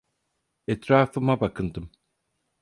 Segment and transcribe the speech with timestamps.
[0.67, 1.91] Etrafıma bakındım.